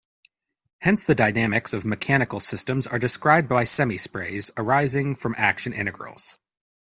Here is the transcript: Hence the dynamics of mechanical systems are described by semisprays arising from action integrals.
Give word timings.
Hence 0.79 1.03
the 1.05 1.13
dynamics 1.13 1.75
of 1.75 1.85
mechanical 1.85 2.39
systems 2.39 2.87
are 2.87 2.97
described 2.97 3.47
by 3.47 3.65
semisprays 3.65 4.49
arising 4.57 5.13
from 5.13 5.35
action 5.37 5.73
integrals. 5.73 6.39